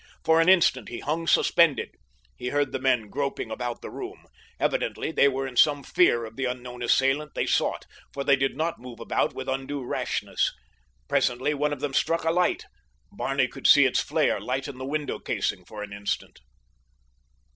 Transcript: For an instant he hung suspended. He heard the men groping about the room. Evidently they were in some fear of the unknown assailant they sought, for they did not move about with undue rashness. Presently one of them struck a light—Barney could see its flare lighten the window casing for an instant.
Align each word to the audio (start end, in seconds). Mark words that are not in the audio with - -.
For 0.25 0.41
an 0.41 0.49
instant 0.49 0.89
he 0.89 1.01
hung 1.01 1.27
suspended. 1.27 1.91
He 2.35 2.47
heard 2.47 2.71
the 2.71 2.79
men 2.79 3.07
groping 3.07 3.51
about 3.51 3.83
the 3.83 3.91
room. 3.91 4.25
Evidently 4.59 5.11
they 5.11 5.27
were 5.27 5.45
in 5.45 5.55
some 5.55 5.83
fear 5.83 6.25
of 6.25 6.37
the 6.37 6.45
unknown 6.45 6.81
assailant 6.81 7.35
they 7.35 7.45
sought, 7.45 7.85
for 8.11 8.23
they 8.23 8.35
did 8.35 8.57
not 8.57 8.79
move 8.79 8.99
about 8.99 9.35
with 9.35 9.47
undue 9.47 9.83
rashness. 9.85 10.51
Presently 11.07 11.53
one 11.53 11.71
of 11.71 11.81
them 11.81 11.93
struck 11.93 12.23
a 12.23 12.31
light—Barney 12.31 13.47
could 13.47 13.67
see 13.67 13.85
its 13.85 14.01
flare 14.01 14.39
lighten 14.39 14.79
the 14.79 14.85
window 14.87 15.19
casing 15.19 15.65
for 15.65 15.83
an 15.83 15.93
instant. 15.93 16.39